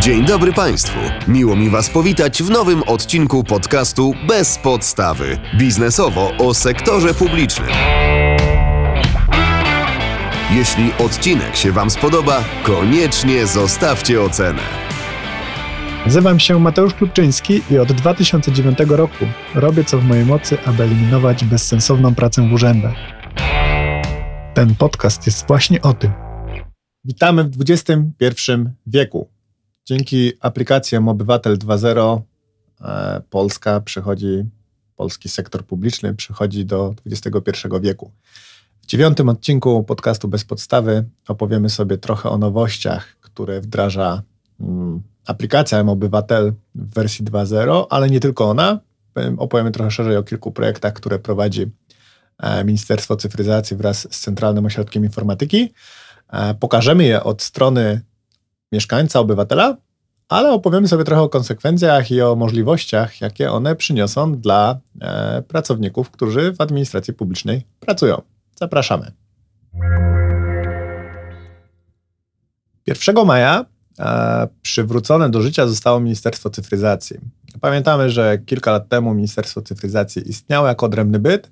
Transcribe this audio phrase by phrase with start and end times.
[0.00, 0.98] Dzień dobry Państwu.
[1.28, 5.38] Miło mi Was powitać w nowym odcinku podcastu Bez podstawy.
[5.58, 7.68] Biznesowo o sektorze publicznym.
[10.50, 14.62] Jeśli odcinek się Wam spodoba, koniecznie zostawcie ocenę.
[16.04, 21.44] Nazywam się Mateusz Klubczyński i od 2009 roku robię co w mojej mocy, aby eliminować
[21.44, 22.96] bezsensowną pracę w urzędach.
[24.54, 26.10] Ten podcast jest właśnie o tym.
[27.04, 28.52] Witamy w XXI
[28.86, 29.35] wieku.
[29.88, 32.20] Dzięki aplikacjom Obywatel 2.0
[32.80, 34.44] e, Polska przechodzi,
[34.96, 38.10] polski sektor publiczny przechodzi do XXI wieku.
[38.82, 44.22] W dziewiątym odcinku podcastu Bez Podstawy opowiemy sobie trochę o nowościach, które wdraża
[44.60, 48.80] mm, aplikacja M-Obywatel w wersji 2.0, ale nie tylko ona.
[49.38, 51.66] Opowiemy trochę szerzej o kilku projektach, które prowadzi
[52.38, 55.72] e, Ministerstwo Cyfryzacji wraz z Centralnym Ośrodkiem Informatyki.
[56.32, 58.00] E, pokażemy je od strony
[58.72, 59.76] mieszkańca, obywatela,
[60.28, 66.10] ale opowiemy sobie trochę o konsekwencjach i o możliwościach, jakie one przyniosą dla e, pracowników,
[66.10, 68.22] którzy w administracji publicznej pracują.
[68.60, 69.12] Zapraszamy.
[72.86, 73.64] 1 maja
[73.98, 77.16] e, przywrócone do życia zostało Ministerstwo Cyfryzacji.
[77.60, 81.50] Pamiętamy, że kilka lat temu Ministerstwo Cyfryzacji istniało jako odrębny byt,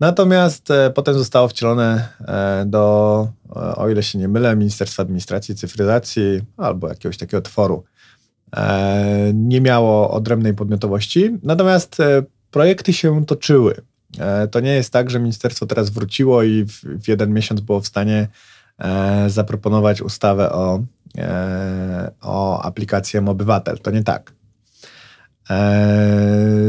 [0.00, 5.52] natomiast e, potem zostało wcielone e, do, e, o ile się nie mylę, Ministerstwa Administracji
[5.52, 7.84] i Cyfryzacji albo jakiegoś takiego tworu.
[8.56, 13.74] E, nie miało odrębnej podmiotowości, natomiast e, projekty się toczyły.
[14.18, 17.80] E, to nie jest tak, że ministerstwo teraz wróciło i w, w jeden miesiąc było
[17.80, 18.28] w stanie
[19.26, 20.82] zaproponować ustawę o,
[22.20, 23.78] o aplikację Obywatel.
[23.78, 24.32] To nie tak.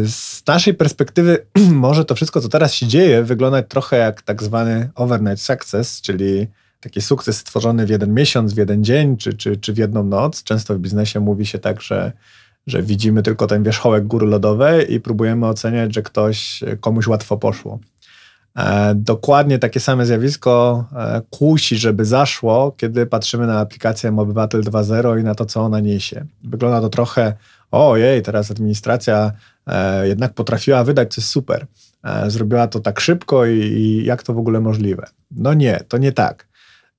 [0.06, 4.90] Z naszej perspektywy może to wszystko, co teraz się dzieje, wyglądać trochę jak tak zwany
[4.96, 6.48] overnight success, czyli
[6.82, 10.44] taki sukces stworzony w jeden miesiąc, w jeden dzień czy, czy, czy w jedną noc.
[10.44, 12.12] Często w biznesie mówi się tak, że,
[12.68, 17.80] że widzimy tylko ten wierzchołek góry lodowej i próbujemy oceniać, że ktoś, komuś łatwo poszło.
[18.58, 25.20] E, dokładnie takie same zjawisko e, kusi, żeby zaszło, kiedy patrzymy na aplikację Obywatel 2.0
[25.20, 26.25] i na to, co ona niesie.
[26.44, 27.34] Wygląda to trochę,
[27.72, 29.32] ojej, teraz administracja
[29.68, 31.66] e, jednak potrafiła wydać coś super.
[32.04, 35.08] E, zrobiła to tak szybko i, i jak to w ogóle możliwe?
[35.32, 36.48] No nie, to nie tak.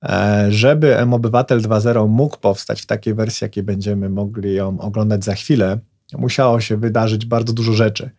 [0.03, 5.35] E, żeby M-Obywatel 2.0 mógł powstać w takiej wersji, jakiej będziemy mogli ją oglądać za
[5.35, 5.79] chwilę,
[6.17, 8.09] musiało się wydarzyć bardzo dużo rzeczy.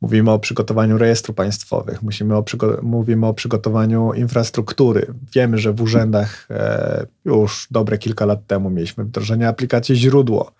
[0.00, 2.44] Mówimy o przygotowaniu rejestru państwowych, musimy o
[2.82, 5.06] mówimy o przygotowaniu infrastruktury.
[5.34, 10.52] Wiemy, że w urzędach e, już dobre kilka lat temu mieliśmy wdrożenie aplikacji źródło.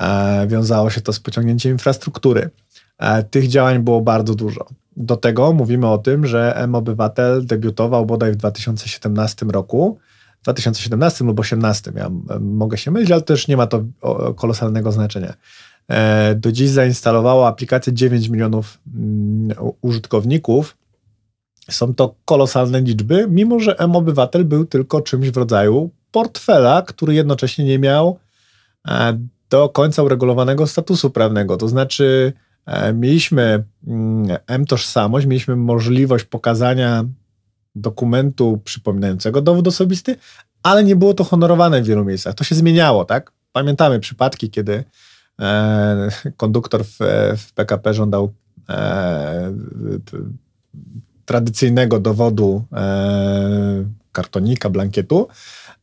[0.00, 2.50] E, wiązało się to z pociągnięciem infrastruktury.
[3.30, 4.66] Tych działań było bardzo dużo.
[4.96, 9.98] Do tego mówimy o tym, że M-Obywatel debiutował bodaj w 2017 roku
[10.42, 11.92] 2017 lub 2018.
[11.96, 12.10] Ja
[12.40, 13.84] mogę się mylić, ale też nie ma to
[14.36, 15.34] kolosalnego znaczenia.
[15.88, 20.76] E, do dziś zainstalowało aplikację 9 milionów mm, użytkowników.
[21.70, 27.64] Są to kolosalne liczby, mimo że M-Obywatel był tylko czymś w rodzaju portfela, który jednocześnie
[27.64, 28.18] nie miał
[28.88, 29.18] e,
[29.52, 31.56] do końca uregulowanego statusu prawnego.
[31.56, 32.32] To znaczy,
[32.66, 37.04] e, mieliśmy mm, M-tożsamość, mieliśmy możliwość pokazania
[37.74, 40.16] dokumentu przypominającego dowód osobisty,
[40.62, 42.34] ale nie było to honorowane w wielu miejscach.
[42.34, 43.32] To się zmieniało, tak?
[43.52, 44.84] Pamiętamy przypadki, kiedy
[45.40, 46.96] e, konduktor w,
[47.36, 48.32] w PKP żądał
[48.68, 49.52] e,
[51.24, 55.28] tradycyjnego dowodu e, kartonika, blankietu.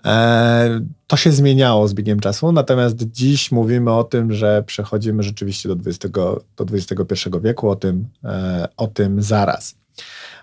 [0.05, 5.69] E, to się zmieniało z biegiem czasu, natomiast dziś mówimy o tym, że przechodzimy rzeczywiście
[5.69, 9.79] do, 20, do XXI wieku, o tym, e, o tym zaraz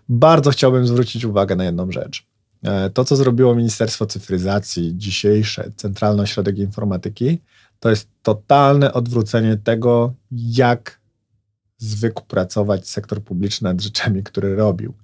[0.09, 2.27] bardzo chciałbym zwrócić uwagę na jedną rzecz.
[2.63, 7.43] E, to, co zrobiło Ministerstwo Cyfryzacji, dzisiejsze Centralny Ośrodek Informatyki,
[7.81, 11.01] to jest totalne odwrócenie tego, jak
[11.79, 14.95] zwykł pracować sektor publiczny nad rzeczami, które robił.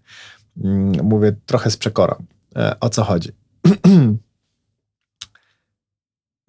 [0.65, 2.15] Mm, mówię trochę z przekorą.
[2.81, 3.29] O co chodzi?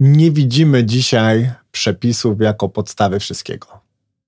[0.06, 3.68] Nie widzimy dzisiaj przepisów jako podstawy wszystkiego.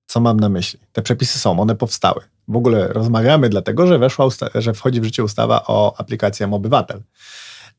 [0.07, 0.80] Co mam na myśli?
[0.94, 5.24] Te przepisy są, one powstały w ogóle rozmawiamy, dlatego że, weszła że wchodzi w życie
[5.24, 7.01] ustawa o aplikacji Obywatel.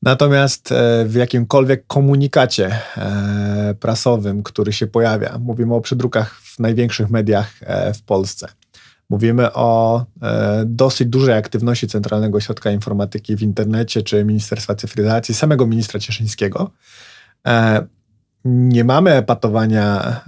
[0.02, 7.10] Natomiast e, w jakimkolwiek komunikacie e, prasowym, który się pojawia, mówimy o przydrukach w największych
[7.10, 8.48] mediach e, w Polsce.
[9.10, 10.04] Mówimy o
[10.64, 16.70] dosyć dużej aktywności Centralnego Ośrodka Informatyki w internecie czy Ministerstwa Cyfryzacji, samego ministra Cieszyńskiego.
[18.44, 20.20] Nie mamy epatowania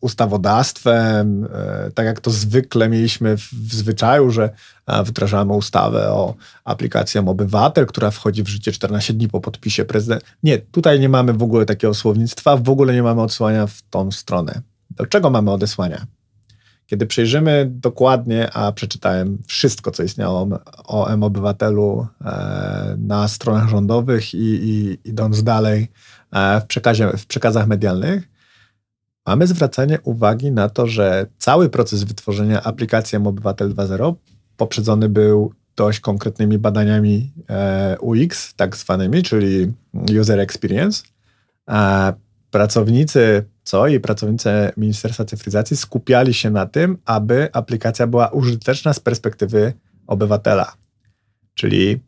[0.00, 1.48] ustawodawstwem,
[1.94, 4.50] tak jak to zwykle mieliśmy w, zwyczaju, że
[5.04, 6.34] wdrażamy ustawę o
[6.64, 10.26] aplikację Obywatel, która wchodzi w życie 14 dni po podpisie prezydenta.
[10.42, 14.10] Nie, tutaj nie mamy w ogóle takiego słownictwa, w ogóle nie mamy odsyłania w tą
[14.12, 14.60] stronę.
[14.90, 16.06] Do czego mamy odesłania?
[16.90, 20.48] Kiedy przejrzymy dokładnie, a przeczytałem wszystko, co istniało
[20.84, 25.88] o M-Obywatelu e, na stronach rządowych i, i idąc dalej
[26.32, 28.28] e, w, przekazie, w przekazach medialnych,
[29.26, 34.14] mamy zwracanie uwagi na to, że cały proces wytworzenia aplikacji M-Obywatel 2.0
[34.56, 39.72] poprzedzony był dość konkretnymi badaniami e, UX, tak zwanymi, czyli
[40.20, 41.02] User Experience.
[42.50, 49.00] Pracownicy co i pracownicy Ministerstwa Cyfryzacji skupiali się na tym, aby aplikacja była użyteczna z
[49.00, 49.72] perspektywy
[50.06, 50.72] obywatela.
[51.54, 52.00] Czyli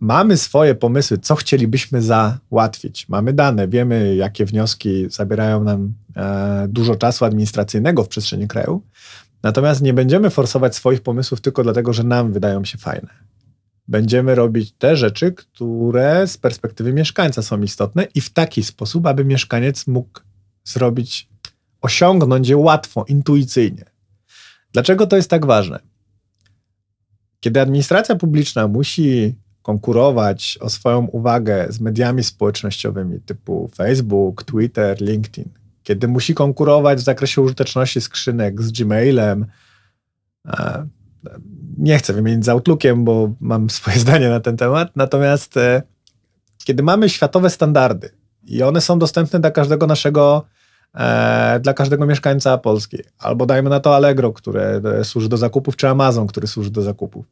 [0.00, 3.08] mamy swoje pomysły, co chcielibyśmy załatwić.
[3.08, 8.82] Mamy dane, wiemy, jakie wnioski zabierają nam e, dużo czasu administracyjnego w przestrzeni kraju.
[9.42, 13.31] Natomiast nie będziemy forsować swoich pomysłów tylko dlatego, że nam wydają się fajne
[13.92, 19.24] będziemy robić te rzeczy, które z perspektywy mieszkańca są istotne i w taki sposób, aby
[19.24, 20.20] mieszkaniec mógł
[20.64, 21.28] zrobić,
[21.80, 23.84] osiągnąć je łatwo, intuicyjnie.
[24.72, 25.78] Dlaczego to jest tak ważne?
[27.40, 35.48] Kiedy administracja publiczna musi konkurować o swoją uwagę z mediami społecznościowymi typu Facebook, Twitter, LinkedIn,
[35.82, 39.46] kiedy musi konkurować w zakresie użyteczności skrzynek z Gmailem,
[40.46, 40.86] e,
[41.82, 44.88] nie chcę wymienić z Outlookiem, bo mam swoje zdanie na ten temat.
[44.96, 45.82] Natomiast e,
[46.64, 48.10] kiedy mamy światowe standardy
[48.44, 50.44] i one są dostępne dla każdego naszego,
[50.94, 55.76] e, dla każdego mieszkańca Polski, albo dajmy na to Allegro, które e, służy do zakupów,
[55.76, 57.26] czy Amazon, który służy do zakupów.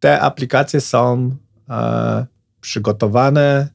[0.00, 1.36] Te aplikacje są
[2.60, 3.68] przygotowane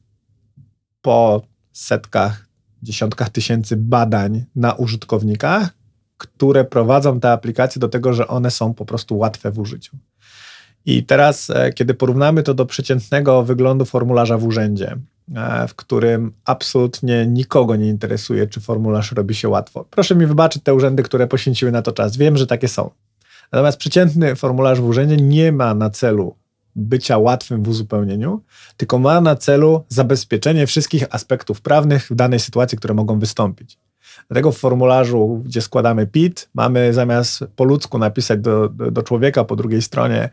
[1.02, 1.42] po
[1.72, 2.46] setkach,
[2.82, 5.77] dziesiątkach tysięcy badań na użytkownikach,
[6.18, 9.96] które prowadzą te aplikacje do tego, że one są po prostu łatwe w użyciu.
[10.86, 14.96] I teraz, e, kiedy porównamy to do przeciętnego wyglądu formularza w urzędzie,
[15.36, 19.84] e, w którym absolutnie nikogo nie interesuje, czy formularz robi się łatwo.
[19.90, 22.16] Proszę mi wybaczyć te urzędy, które poświęciły na to czas.
[22.16, 22.90] Wiem, że takie są.
[23.52, 26.34] Natomiast przeciętny formularz w urzędzie nie ma na celu
[26.76, 28.42] bycia łatwym w uzupełnieniu,
[28.76, 33.78] tylko ma na celu zabezpieczenie wszystkich aspektów prawnych w danej sytuacji, które mogą wystąpić.
[34.30, 39.44] Dlatego w formularzu, gdzie składamy PIT, mamy zamiast po ludzku napisać do, do, do człowieka
[39.44, 40.30] po drugiej stronie,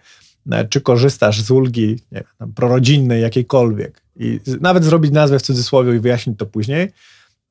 [0.52, 5.96] e, czy korzystasz z ulgi nie wiem, prorodzinnej, jakiejkolwiek, i nawet zrobić nazwę w cudzysłowie
[5.96, 6.92] i wyjaśnić to później,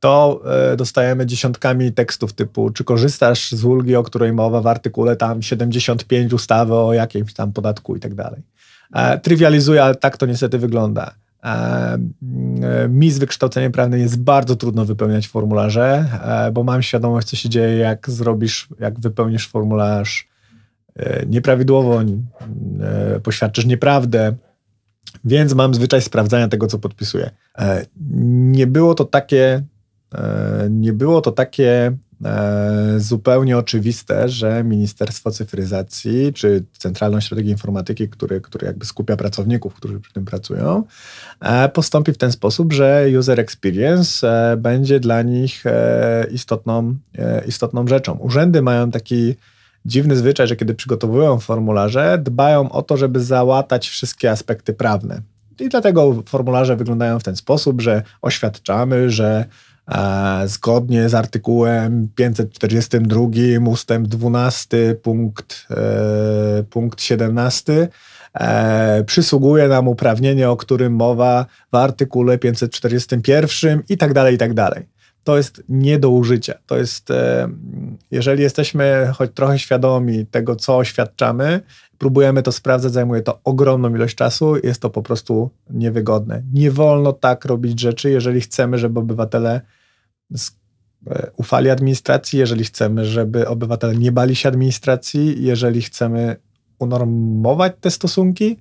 [0.01, 0.41] to
[0.73, 5.43] e, dostajemy dziesiątkami tekstów typu, czy korzystasz z ulgi, o której mowa w artykule tam
[5.43, 8.43] 75 ustawy o jakimś tam podatku i tak dalej.
[8.95, 11.15] E, trywializuje, ale tak to niestety wygląda.
[11.45, 11.99] E,
[12.89, 17.49] mi z wykształceniem prawnym jest bardzo trudno wypełniać formularze, e, bo mam świadomość, co się
[17.49, 20.29] dzieje, jak zrobisz, jak wypełnisz formularz
[20.97, 22.01] e, nieprawidłowo,
[23.23, 24.35] poświadczysz nieprawdę,
[25.25, 27.31] więc mam zwyczaj sprawdzania tego, co podpisuję.
[28.51, 29.63] Nie było to takie,
[30.71, 32.14] nie było to takie E,
[32.97, 40.01] zupełnie oczywiste, że Ministerstwo Cyfryzacji czy Centralną Strategię Informatyki, który, który jakby skupia pracowników, którzy
[40.01, 40.85] przy tym pracują,
[41.41, 45.65] e, postąpi w ten sposób, że user experience e, będzie dla nich
[46.33, 46.97] istotną,
[47.47, 48.13] istotną rzeczą.
[48.13, 49.35] Urzędy mają taki
[49.87, 55.21] dziwny zwyczaj, że kiedy przygotowują formularze, dbają o to, żeby załatać wszystkie aspekty prawne.
[55.61, 59.45] I dlatego formularze wyglądają w ten sposób, że oświadczamy, że
[60.47, 67.89] zgodnie z artykułem 542 ustęp 12 punkt, e, punkt 17
[68.35, 74.55] e, przysługuje nam uprawnienie, o którym mowa w artykule 541 i tak dalej, i tak
[74.55, 74.94] dalej.
[75.25, 76.55] To jest nie do użycia.
[76.67, 77.49] To jest, e,
[78.11, 81.61] jeżeli jesteśmy choć trochę świadomi tego, co oświadczamy,
[81.99, 86.43] próbujemy to sprawdzać, zajmuje to ogromną ilość czasu, jest to po prostu niewygodne.
[86.53, 89.61] Nie wolno tak robić rzeczy, jeżeli chcemy, żeby obywatele
[91.11, 96.37] e, ufali administracji, jeżeli chcemy, żeby obywatele nie bali się administracji, jeżeli chcemy
[96.79, 98.57] unormować te stosunki,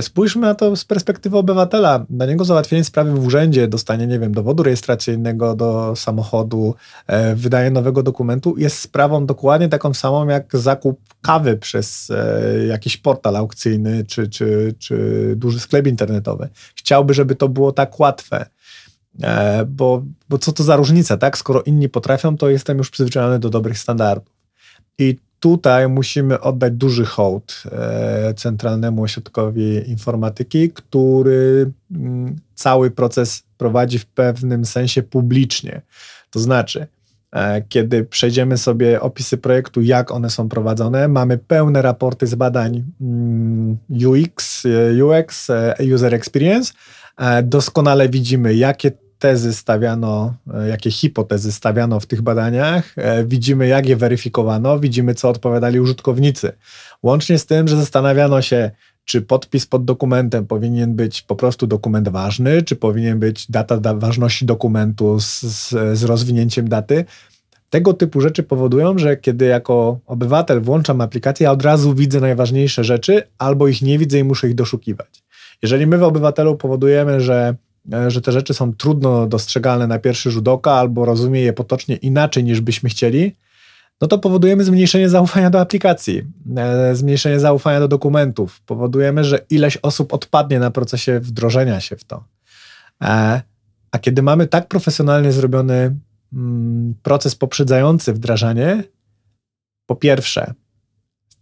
[0.00, 2.06] spójrzmy na to z perspektywy obywatela.
[2.10, 6.74] Dla niego załatwienie sprawy w urzędzie, dostanie, nie wiem, dowodu rejestracyjnego do samochodu,
[7.06, 12.96] e, wydanie nowego dokumentu jest sprawą dokładnie taką samą jak zakup kawy przez e, jakiś
[12.96, 16.48] portal aukcyjny czy, czy, czy duży sklep internetowy.
[16.74, 18.46] Chciałby, żeby to było tak łatwe.
[19.66, 21.38] Bo, bo co to za różnica, tak?
[21.38, 24.34] Skoro inni potrafią, to jestem już przyzwyczajony do dobrych standardów.
[24.98, 33.98] I tutaj musimy oddać duży hołd e, Centralnemu Ośrodkowi Informatyki, który mm, cały proces prowadzi
[33.98, 35.82] w pewnym sensie publicznie.
[36.30, 36.86] To znaczy,
[37.32, 42.84] e, kiedy przejdziemy sobie opisy projektu, jak one są prowadzone, mamy pełne raporty z badań
[43.00, 45.48] mm, UX, e, UX,
[45.94, 46.72] User Experience.
[47.42, 53.86] Doskonale widzimy, jakie tezy stawiano, e, jakie hipotezy stawiano w tych badaniach, e, widzimy jak
[53.86, 56.52] je weryfikowano, widzimy co odpowiadali użytkownicy.
[57.02, 58.70] Łącznie z tym, że zastanawiano się,
[59.04, 64.46] czy podpis pod dokumentem powinien być po prostu dokument ważny, czy powinien być data ważności
[64.46, 67.04] dokumentu z, z, z rozwinięciem daty.
[67.70, 72.84] Tego typu rzeczy powodują, że kiedy jako obywatel włączam aplikację, ja od razu widzę najważniejsze
[72.84, 75.22] rzeczy, albo ich nie widzę i muszę ich doszukiwać.
[75.62, 77.54] Jeżeli my w obywatelu powodujemy, że
[78.08, 82.44] że te rzeczy są trudno dostrzegalne na pierwszy rzut oka albo rozumie je potocznie inaczej
[82.44, 83.34] niż byśmy chcieli,
[84.00, 86.22] no to powodujemy zmniejszenie zaufania do aplikacji,
[86.56, 88.60] e, zmniejszenie zaufania do dokumentów.
[88.60, 92.24] Powodujemy, że ileś osób odpadnie na procesie wdrożenia się w to.
[93.02, 93.42] E,
[93.90, 95.96] a kiedy mamy tak profesjonalnie zrobiony
[96.32, 98.84] mm, proces poprzedzający wdrażanie,
[99.86, 100.54] po pierwsze,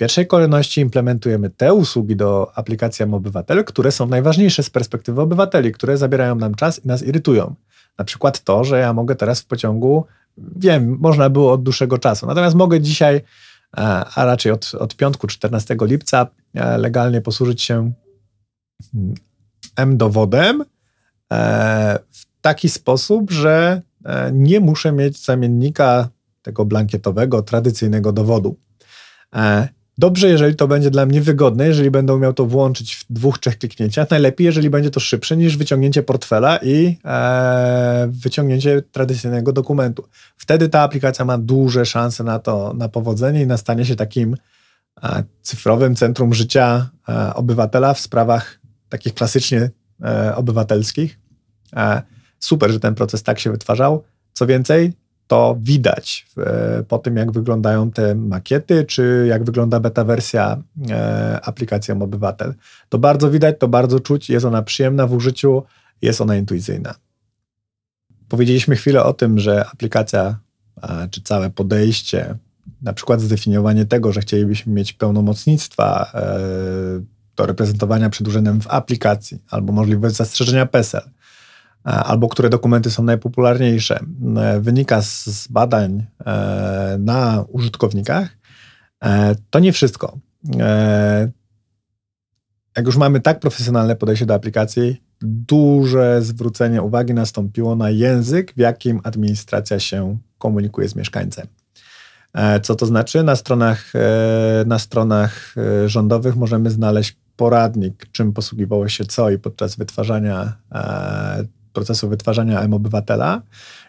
[0.01, 5.97] pierwszej kolejności implementujemy te usługi do aplikacji obywatel, które są najważniejsze z perspektywy obywateli, które
[5.97, 7.55] zabierają nam czas i nas irytują.
[7.99, 10.05] Na przykład to, że ja mogę teraz w pociągu,
[10.57, 13.23] wiem, można było od dłuższego czasu, natomiast mogę dzisiaj, e,
[14.15, 17.93] a raczej od, od piątku 14 lipca, e, legalnie posłużyć się
[18.95, 19.15] mm,
[19.77, 20.65] M-dowodem
[21.33, 23.83] e, w taki sposób, że
[24.33, 26.09] nie muszę mieć zamiennika
[26.43, 28.57] tego blankietowego, tradycyjnego dowodu.
[30.01, 33.59] Dobrze, jeżeli to będzie dla mnie wygodne, jeżeli będę miał to włączyć w dwóch, trzech
[33.59, 34.11] kliknięciach.
[34.11, 40.05] Najlepiej, jeżeli będzie to szybsze niż wyciągnięcie portfela i e, wyciągnięcie tradycyjnego dokumentu.
[40.37, 44.37] Wtedy ta aplikacja ma duże szanse na to, na powodzenie i na stanie się takim
[45.03, 49.71] e, cyfrowym centrum życia e, obywatela w sprawach takich klasycznie
[50.05, 51.19] e, obywatelskich.
[51.77, 52.03] E,
[52.39, 54.05] super, że ten proces tak się wytwarzał.
[54.33, 54.93] Co więcej,
[55.31, 61.41] to widać e, po tym, jak wyglądają te makiety, czy jak wygląda beta wersja e,
[61.43, 62.55] aplikacji Obywatel.
[62.89, 65.63] To bardzo widać, to bardzo czuć, jest ona przyjemna w użyciu,
[66.03, 66.95] jest ona intuicyjna.
[68.29, 70.39] Powiedzieliśmy chwilę o tym, że aplikacja,
[71.11, 72.35] czy całe podejście,
[72.83, 76.39] na przykład zdefiniowanie tego, że chcielibyśmy mieć pełnomocnictwa e,
[77.37, 81.11] do reprezentowania przed urzędem w aplikacji, albo możliwość zastrzeżenia PESEL,
[81.85, 84.01] albo które dokumenty są najpopularniejsze,
[84.37, 88.29] e, wynika z badań e, na użytkownikach,
[89.51, 90.19] to nie wszystko.
[92.77, 98.59] Jak już mamy tak profesjonalne podejście do aplikacji, duże zwrócenie uwagi nastąpiło na język, w
[98.59, 101.47] jakim administracja się komunikuje z mieszkańcem.
[102.63, 103.23] Co to znaczy?
[103.23, 103.93] Na stronach,
[104.67, 105.55] na stronach
[105.87, 110.53] rządowych możemy znaleźć poradnik, czym posługiwało się co i podczas wytwarzania
[111.73, 113.43] procesu wytwarzania M-Obywatela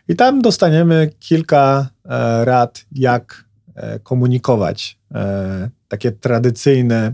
[0.08, 3.46] i tam dostaniemy kilka e, rad, jak
[3.76, 7.14] e, komunikować e, takie tradycyjne,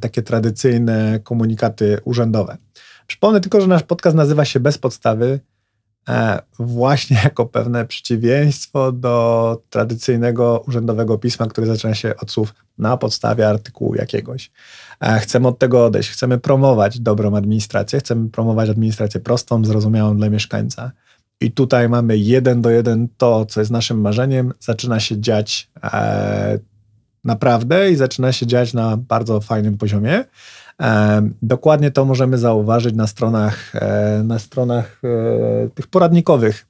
[0.00, 2.56] takie tradycyjne komunikaty urzędowe.
[3.06, 5.40] Przypomnę tylko, że nasz podcast nazywa się Bez podstawy,
[6.58, 13.48] właśnie jako pewne przeciwieństwo do tradycyjnego urzędowego pisma, które zaczyna się od słów na podstawie
[13.48, 14.50] artykułu jakiegoś.
[15.20, 20.92] Chcemy od tego odejść, chcemy promować dobrą administrację, chcemy promować administrację prostą, zrozumiałą dla mieszkańca.
[21.40, 26.58] I tutaj mamy jeden do jeden to, co jest naszym marzeniem, zaczyna się dziać e,
[27.24, 30.24] naprawdę i zaczyna się dziać na bardzo fajnym poziomie.
[30.82, 36.66] E, dokładnie to możemy zauważyć na stronach, e, na stronach e, tych poradnikowych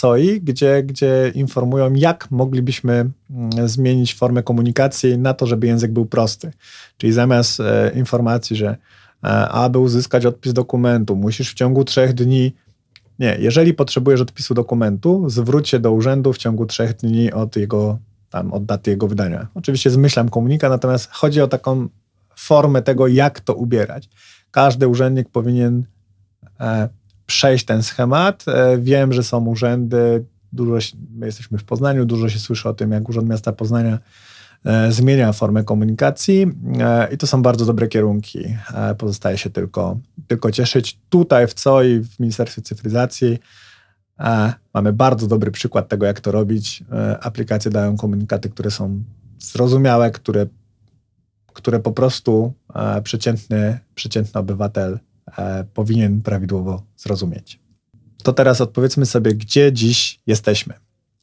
[0.00, 6.06] COI, gdzie, gdzie informują, jak moglibyśmy mm, zmienić formę komunikacji na to, żeby język był
[6.06, 6.50] prosty.
[6.96, 7.58] Czyli zamiast
[7.94, 8.76] informacji, że
[9.50, 12.52] aby uzyskać odpis dokumentu, musisz w ciągu trzech dni
[13.20, 17.98] nie, jeżeli potrzebujesz odpisu dokumentu, zwróć się do urzędu w ciągu trzech dni od jego,
[18.30, 19.46] tam, od daty jego wydania.
[19.54, 21.88] Oczywiście zmyślam komunikat, natomiast chodzi o taką
[22.50, 24.08] formę tego, jak to ubierać.
[24.50, 25.84] Każdy urzędnik powinien
[26.60, 26.88] e,
[27.26, 28.44] przejść ten schemat.
[28.48, 30.78] E, wiem, że są urzędy, dużo,
[31.10, 33.98] my jesteśmy w Poznaniu, dużo się słyszy o tym, jak Urząd Miasta Poznania
[34.64, 36.46] e, zmienia formę komunikacji
[37.12, 38.56] i to są bardzo dobre kierunki.
[38.98, 40.98] Pozostaje się tylko, tylko cieszyć.
[41.08, 43.38] Tutaj w COI, w Ministerstwie Cyfryzacji
[44.74, 46.84] mamy bardzo dobry przykład tego, jak to robić.
[47.20, 49.02] Aplikacje dają komunikaty, które są
[49.38, 50.46] zrozumiałe, które
[51.52, 54.98] które po prostu e, przeciętny, przeciętny obywatel
[55.38, 57.60] e, powinien prawidłowo zrozumieć.
[58.22, 60.74] To teraz odpowiedzmy sobie, gdzie dziś jesteśmy.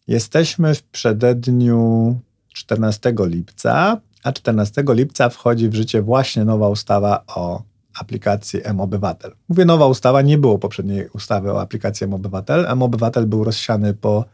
[0.07, 2.19] Jesteśmy w przededniu
[2.53, 7.61] 14 lipca, a 14 lipca wchodzi w życie właśnie nowa ustawa o
[7.99, 9.31] aplikacji M-Obywatel.
[9.49, 12.65] Mówię nowa ustawa, nie było poprzedniej ustawy o aplikacji M-Obywatel.
[12.67, 14.25] M-Obywatel był rozsiany po,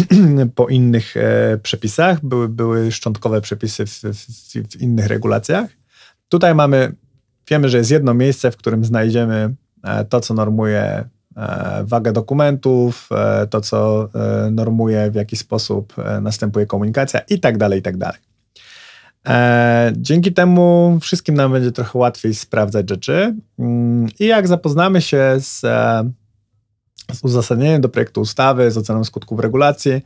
[0.54, 4.16] po innych e, przepisach, były, były szczątkowe przepisy w, w,
[4.72, 5.70] w innych regulacjach.
[6.28, 6.92] Tutaj mamy,
[7.50, 10.80] wiemy, że jest jedno miejsce, w którym znajdziemy e, to, co normuje
[11.36, 13.08] e, wagę dokumentów,
[13.50, 14.08] to, co
[14.50, 18.20] normuje, w jaki sposób następuje komunikacja i tak dalej, i tak dalej.
[19.92, 23.34] Dzięki temu wszystkim nam będzie trochę łatwiej sprawdzać rzeczy.
[23.58, 25.62] Mm, I jak zapoznamy się z,
[27.12, 30.02] z uzasadnieniem do projektu ustawy, z oceną skutków regulacji,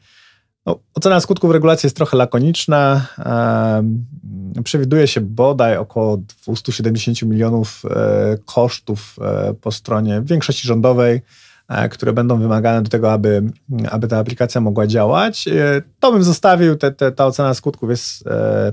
[0.66, 3.06] no, ocena skutków regulacji jest trochę lakoniczna.
[3.18, 11.22] E, przewiduje się bodaj około 270 milionów e, kosztów e, po stronie większości rządowej,
[11.68, 13.42] e, które będą wymagane do tego, aby,
[13.90, 15.48] aby ta aplikacja mogła działać.
[15.48, 18.72] E, to bym zostawił, te, te, ta ocena skutków jest e,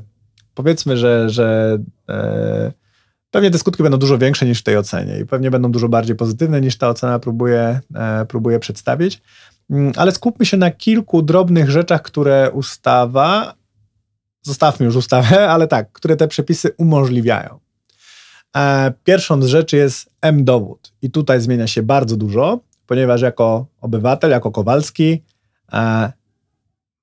[0.54, 1.78] powiedzmy, że, że
[3.34, 6.16] pewnie te skutki będą dużo większe niż w tej ocenie i pewnie będą dużo bardziej
[6.16, 9.22] pozytywne niż ta ocena próbuje, e, próbuje przedstawić.
[9.70, 13.54] Mm, Ale skupmy się na kilku drobnych rzeczach, które ustawa,
[14.42, 17.60] zostawmy już ustawę, ale tak, które te przepisy umożliwiają.
[18.56, 24.32] E, Pierwszą z rzeczy jest M-dowód i tutaj zmienia się bardzo dużo, ponieważ jako obywatel,
[24.32, 25.24] jako Kowalski
[25.74, 26.12] e,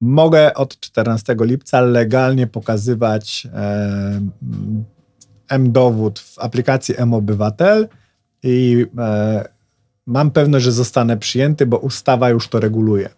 [0.01, 3.47] mogę od 14 lipca legalnie pokazywać
[5.51, 7.89] M-dowód w aplikacji M-Obywatel
[8.43, 9.49] i e,
[10.07, 13.09] mam pewność, że zostanę przyjęty, bo ustawa już to reguluje.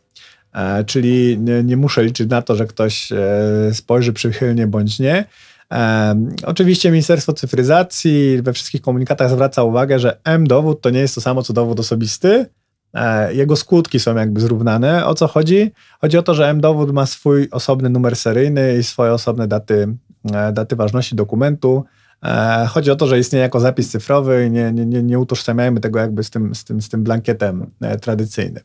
[0.54, 5.24] E, czyli nie, nie muszę liczyć na to, że ktoś e, spojrzy przychylnie bądź nie.
[5.72, 6.14] E,
[6.46, 11.42] oczywiście Ministerstwo Cyfryzacji we wszystkich komunikatach zwraca uwagę, że M-dowód to nie jest to samo
[11.42, 12.46] co dowód osobisty.
[12.94, 15.06] E, Jego skutki są jakby zrównane.
[15.06, 15.70] O co chodzi?
[16.00, 19.88] Chodzi o to, że M-dowód ma swój osobny numer seryjny i swoje osobne daty,
[20.32, 21.84] e, daty ważności dokumentu.
[22.24, 25.98] E, Chodzi o to, że istnieje jako zapis cyfrowy i nie, nie, nie, utożsamiajmy tego
[25.98, 28.62] jakby z tym, z tym, z tym blankietem e, tradycyjnym.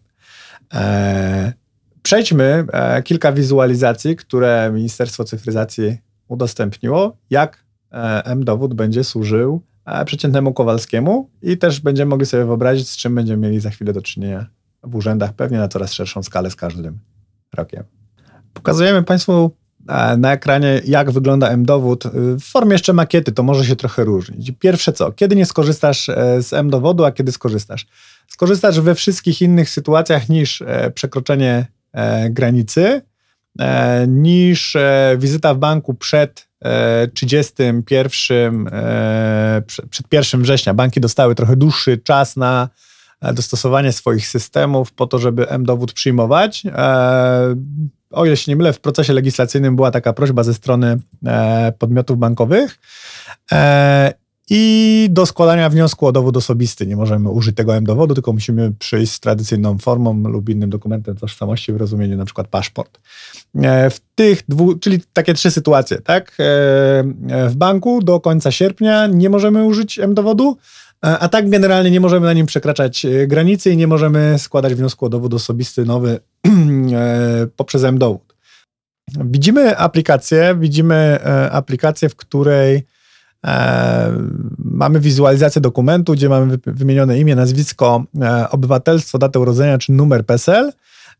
[0.73, 1.53] E,
[2.01, 2.65] Przejdźmy
[3.03, 5.97] kilka wizualizacji, które Ministerstwo Cyfryzacji
[6.27, 7.63] udostępniło, jak
[8.25, 9.61] M-dowód będzie służył
[10.05, 14.01] przeciętnemu Kowalskiemu i też będziemy mogli sobie wyobrazić, z czym będziemy mieli za chwilę do
[14.01, 14.45] czynienia
[14.83, 16.99] w urzędach, pewnie na coraz szerszą skalę z każdym
[17.55, 17.83] rokiem.
[18.53, 19.51] Pokazujemy Państwu
[20.17, 24.51] na ekranie, jak wygląda M-dowód y, w formie jeszcze makiety, to może się trochę różnić.
[24.59, 27.87] Pierwsze co, kiedy nie skorzystasz e, z M-dowodu, a kiedy skorzystasz?
[28.27, 33.01] Skorzystasz we wszystkich innych sytuacjach niż e, przekroczenie e, granicy,
[33.59, 40.73] e, niż e, wizyta w banku przed e, 31, e, prze- przed 1 września.
[40.73, 42.87] Banki dostały trochę dłuższy czas na e,
[43.21, 46.63] dostosowanie swoich systemów po to, żeby M-dowód przyjmować.
[46.65, 47.55] E,
[48.11, 52.17] o ile się nie mylę, w procesie legislacyjnym była taka prośba ze strony e, podmiotów
[52.17, 52.79] bankowych.
[53.51, 54.13] E,
[54.49, 59.13] I do składania wniosku o dowód osobisty nie możemy użyć tego M-dowodu, tylko musimy przyjść
[59.13, 62.99] z tradycyjną formą lub innym dokumentem tożsamości w rozumieniu na przykład paszport.
[63.55, 66.37] E, W tych dwóch, czyli takie trzy sytuacje, tak?
[66.39, 66.43] E,
[67.29, 71.99] e, W banku do końca sierpnia nie możemy użyć M-dowodu, e, a tak generalnie nie
[71.99, 76.19] możemy na nim przekraczać e, granicy i nie możemy składać wniosku o dowód osobisty nowy
[76.93, 78.35] e, poprzez M-dowód.
[79.25, 82.85] Widzimy aplikację, widzimy e, aplikację, w której
[83.45, 84.13] e,
[84.57, 90.25] mamy wizualizację dokumentu, gdzie mamy wy- wymienione imię, nazwisko, e, obywatelstwo, datę urodzenia czy numer
[90.25, 90.71] PESEL.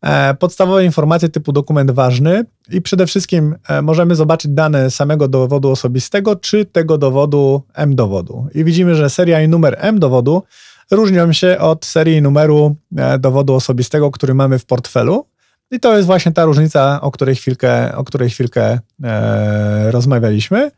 [0.02, 5.70] E, podstawowe informacje typu dokument ważny i przede wszystkim e, możemy zobaczyć dane samego dowodu
[5.70, 8.46] osobistego czy tego dowodu M-dowodu.
[8.54, 10.42] I widzimy, że seria i numer M-dowodu
[10.90, 15.26] różnią się od serii i numeru e, dowodu osobistego, który mamy w portfelu.
[15.70, 20.70] I to jest właśnie ta różnica, o której chwilkę, o której chwilkę e, rozmawialiśmy.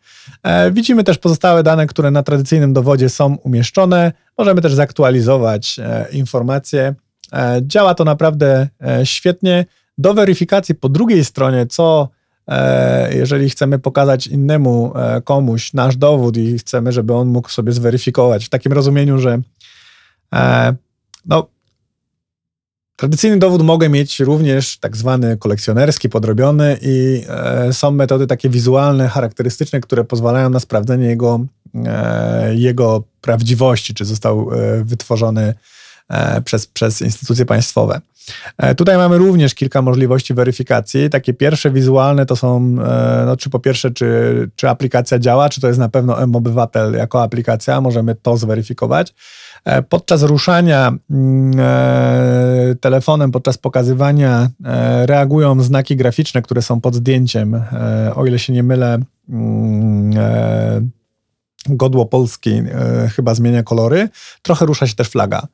[0.42, 4.12] E, widzimy też pozostałe dane, które na tradycyjnym dowodzie są umieszczone.
[4.38, 6.94] Możemy też zaktualizować e, informacje.
[7.32, 9.66] E, działa to naprawdę e, świetnie.
[9.98, 12.08] Do weryfikacji po drugiej stronie, co
[12.48, 14.92] e, jeżeli chcemy pokazać innemu
[15.24, 19.40] komuś nasz dowód i chcemy, żeby on mógł sobie zweryfikować, w takim rozumieniu, że
[21.26, 21.46] no,
[22.96, 27.24] Tradycyjny dowód mogę mieć również tak zwany kolekcjonerski, podrobiony i
[27.72, 31.40] są metody takie wizualne, charakterystyczne, które pozwalają na sprawdzenie jego,
[32.54, 34.50] jego prawdziwości, czy został
[34.84, 35.54] wytworzony
[36.44, 38.00] przez, przez instytucje państwowe.
[38.58, 41.10] E, tutaj mamy również kilka możliwości weryfikacji.
[41.10, 45.60] Takie pierwsze wizualne to są, e, no, czy po pierwsze, czy, czy aplikacja działa, czy
[45.60, 49.14] to jest na pewno M-Obywatel jako aplikacja, możemy to zweryfikować.
[49.64, 51.52] E, podczas ruszania mm,
[52.80, 54.50] telefonem, podczas pokazywania
[55.06, 57.62] reagują znaki graficzne, które są pod zdjęciem.
[58.14, 60.90] O ile się nie mylę, mm,
[61.68, 62.62] godło Polski
[63.16, 64.08] chyba zmienia kolory.
[64.42, 65.46] Trochę rusza się też flaga.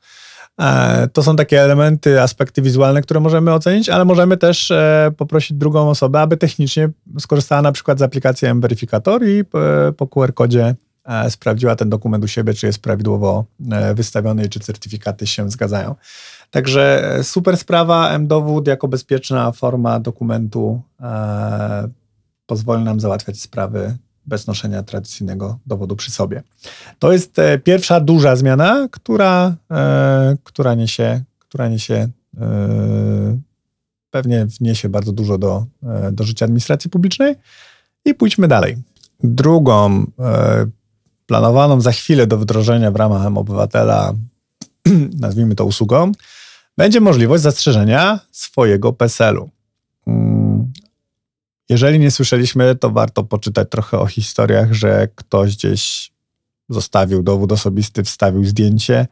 [0.61, 5.57] E, to są takie elementy, aspekty wizualne, które możemy ocenić, ale możemy też e, poprosić
[5.57, 6.89] drugą osobę, aby technicznie
[7.19, 9.45] skorzystała na przykład z aplikacji M-Weryfikator i e,
[9.93, 10.75] po QR-kodzie
[11.29, 13.45] sprawdziła ten dokument u siebie, czy jest prawidłowo
[13.95, 15.95] wystawiony i czy certyfikaty się zgadzają.
[16.51, 20.83] Także super sprawa, M-Dowód jako bezpieczna forma dokumentu
[22.47, 26.43] pozwoli nam załatwiać sprawy bez noszenia tradycyjnego dowodu przy sobie.
[26.99, 32.09] To jest e, pierwsza duża zmiana, która, e, która niesie, która niesie
[32.41, 33.39] e,
[34.11, 35.67] pewnie wniesie bardzo dużo do,
[36.13, 37.35] do życia administracji publicznej.
[38.05, 38.77] I pójdźmy dalej.
[39.23, 40.07] Drugą
[41.27, 44.13] planowaną za chwilę do wdrożenia w ramach obywatela,
[45.21, 46.13] nazwijmy to usługą,
[46.77, 49.51] będzie możliwość zastrzeżenia swojego PESEL-u.
[51.69, 56.13] Jeżeli nie słyszeliśmy, to warto poczytać trochę o historiach, że ktoś gdzieś
[56.69, 59.07] zostawił dowód osobisty, wstawił zdjęcie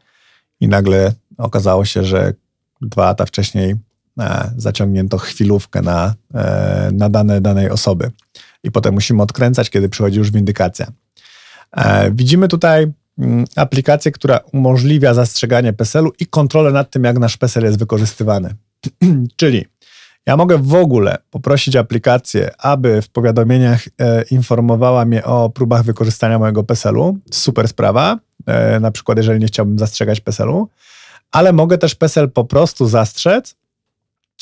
[0.61, 2.33] i nagle okazało się, że
[2.81, 3.75] dwa lata wcześniej
[4.21, 8.11] e, zaciągnięto chwilówkę na, e, na dane danej osoby.
[8.65, 10.87] I potem musimy odkręcać, kiedy przychodzi już windykacja.
[11.73, 17.37] E, widzimy tutaj mm, aplikację, która umożliwia zastrzeganie PESEL-u i kontrolę nad tym, jak nasz
[17.37, 18.55] PESEL jest wykorzystywany.
[19.37, 19.67] Czyli
[20.27, 26.39] ja mogę w ogóle poprosić aplikację, aby w powiadomieniach e, informowała mnie o próbach wykorzystania
[26.39, 27.19] mojego PESEL-u.
[27.31, 30.69] Super sprawa, e, na przykład jeżeli nie chciałbym zastrzegać PESEL-u,
[31.33, 33.57] ale mogę też PESEL po prostu zastrzec.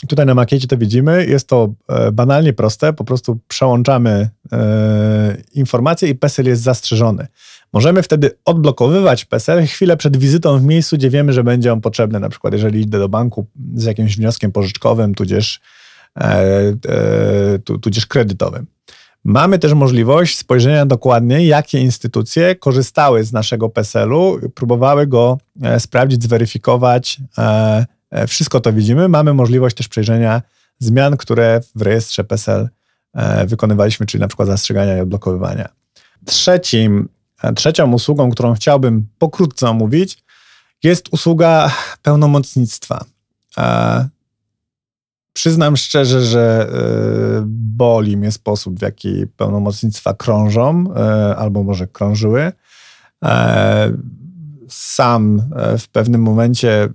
[0.08, 6.08] Tutaj na makiecie to widzimy, jest to e, banalnie proste, po prostu przełączamy e, informacje
[6.08, 7.26] i PESEL jest zastrzeżony.
[7.72, 12.20] Możemy wtedy odblokowywać PESEL chwilę przed wizytą w miejscu, gdzie wiemy, że będzie on potrzebny.
[12.20, 15.60] Na przykład, jeżeli idę do banku z jakimś wnioskiem pożyczkowym, tudzież,
[16.16, 16.22] e,
[16.88, 18.66] e, tudzież kredytowym.
[19.24, 26.22] Mamy też możliwość spojrzenia dokładnie, jakie instytucje korzystały z naszego PESEL-u, próbowały go e, sprawdzić,
[26.22, 27.20] zweryfikować.
[27.38, 29.08] E, e, wszystko to widzimy.
[29.08, 30.42] Mamy możliwość też przejrzenia
[30.78, 32.68] zmian, które w rejestrze PESEL
[33.46, 35.68] wykonywaliśmy, czyli na przykład zastrzegania i odblokowywania.
[36.24, 37.08] Trzecim
[37.54, 40.24] Trzecią usługą, którą chciałbym pokrótce omówić,
[40.82, 41.70] jest usługa
[42.02, 43.04] pełnomocnictwa.
[43.58, 44.08] E,
[45.32, 52.52] przyznam szczerze, że e, boli mnie sposób, w jaki pełnomocnictwa krążą, e, albo może krążyły.
[53.24, 53.92] E,
[54.68, 56.88] sam e, w pewnym momencie e,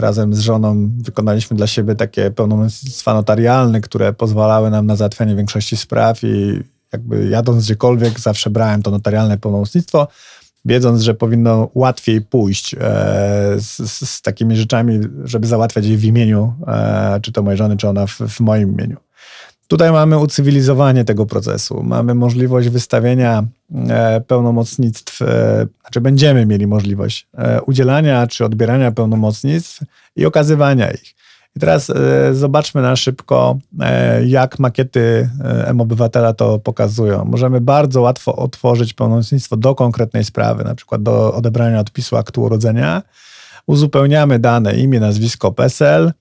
[0.00, 5.76] razem z żoną wykonaliśmy dla siebie takie pełnomocnictwa notarialne, które pozwalały nam na załatwianie większości
[5.76, 6.60] spraw i
[6.92, 10.08] jakby jadąc gdziekolwiek zawsze brałem to notarialne pełnomocnictwo,
[10.64, 12.78] wiedząc, że powinno łatwiej pójść e,
[13.58, 17.88] z, z, takimi rzeczami, żeby załatwiać je w imieniu, e, czy to mojej żony, czy
[17.88, 18.96] ona w, w moim imieniu.
[19.70, 21.82] Tutaj mamy ucywilizowanie tego procesu.
[21.82, 23.44] Mamy możliwość wystawienia
[23.88, 29.80] e, pełnomocnictw, e, znaczy będziemy mieli możliwość e, udzielania czy odbierania pełnomocnictw
[30.16, 31.14] i okazywania ich.
[31.56, 37.24] I teraz e, zobaczmy na szybko, e, jak makiety e, M-Obywatela to pokazują.
[37.24, 43.02] Możemy bardzo łatwo otworzyć pełnomocnictwo do konkretnej sprawy, na przykład do odebrania odpisu aktu urodzenia.
[43.66, 46.12] Uzupełniamy dane imię, nazwisko, PESEL,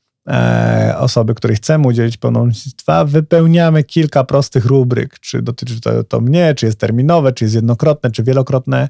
[0.97, 6.65] osoby, której chcemy udzielić pełnomocnictwa, wypełniamy kilka prostych rubryk, czy dotyczy to, to mnie, czy
[6.65, 8.89] jest terminowe, czy jest jednokrotne, czy wielokrotne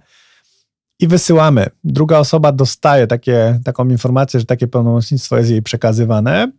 [0.99, 1.65] i wysyłamy.
[1.83, 6.51] Druga osoba dostaje takie, taką informację, że takie pełnomocnictwo jest jej przekazywane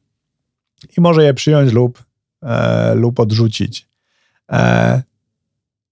[0.98, 2.02] i może je przyjąć lub,
[2.42, 3.88] e, lub odrzucić.
[4.52, 5.02] E,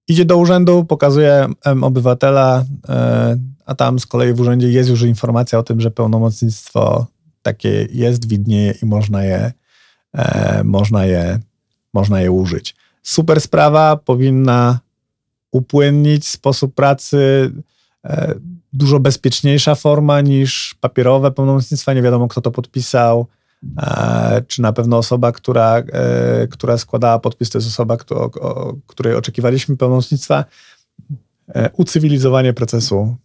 [0.08, 1.46] idzie do urzędu, pokazuje
[1.82, 7.06] obywatela, e, a tam z kolei w urzędzie jest już informacja o tym, że pełnomocnictwo
[7.42, 9.52] takie jest, widnieje i można je,
[10.14, 11.38] e, można je,
[11.94, 12.76] można je użyć.
[13.02, 14.80] Super sprawa, powinna
[15.50, 17.52] upłynnić sposób pracy
[18.72, 21.94] dużo bezpieczniejsza forma niż papierowe pełnomocnictwa.
[21.94, 23.26] Nie wiadomo, kto to podpisał,
[23.78, 28.74] e, czy na pewno osoba, która, e, która składała podpis, to jest osoba, kto, o
[28.86, 30.44] której oczekiwaliśmy pełnomocnictwa.
[31.72, 33.16] Ucywilizowanie procesu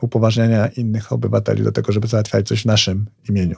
[0.00, 3.56] upoważniania innych obywateli do tego, żeby załatwiać coś w naszym imieniu.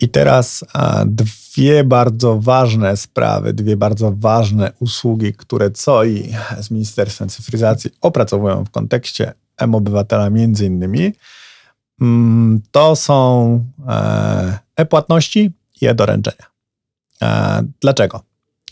[0.00, 0.64] I teraz
[1.06, 8.70] dwie bardzo ważne sprawy, dwie bardzo ważne usługi, które COI z Ministerstwem Cyfryzacji opracowują w
[8.70, 11.12] kontekście M-Obywatela między innymi,
[12.00, 16.54] mm, to są e, e-płatności i e-doręczenia.
[17.80, 18.22] Dlaczego?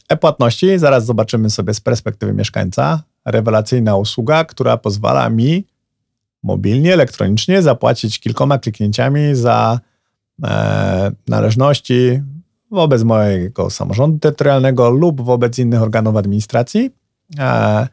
[0.08, 5.66] E-płatności, zaraz zobaczymy sobie z perspektywy mieszkańca, rewelacyjna usługa, która pozwala mi
[6.42, 9.80] mobilnie, elektronicznie zapłacić kilkoma kliknięciami za
[10.44, 12.22] e, należności
[12.70, 16.90] wobec mojego samorządu terytorialnego lub wobec innych organów administracji.
[17.38, 17.88] E, e,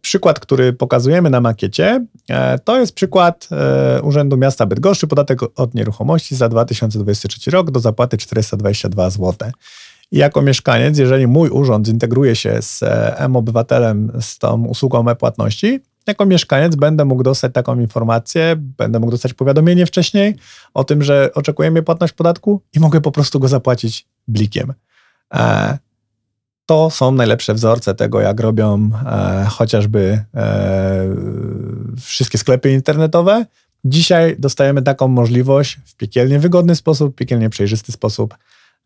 [0.00, 5.74] przykład, który pokazujemy na makiecie, e, to jest przykład e, Urzędu Miasta Bydgoszczy, podatek od
[5.74, 9.50] nieruchomości za 2023 rok do zapłaty 422 zł.
[10.12, 15.80] I jako mieszkaniec, jeżeli mój urząd zintegruje się z e, M-Obywatelem, z tą usługą e-płatności,
[16.06, 20.36] jako mieszkaniec będę mógł dostać taką informację, będę mógł dostać powiadomienie wcześniej
[20.74, 24.72] o tym, że oczekujemy płatność podatku i mogę po prostu go zapłacić blikiem.
[26.72, 31.16] To są najlepsze wzorce tego, jak robią e, chociażby e,
[32.00, 33.46] wszystkie sklepy internetowe.
[33.84, 38.34] Dzisiaj dostajemy taką możliwość w piekielnie wygodny sposób, piekielnie przejrzysty sposób,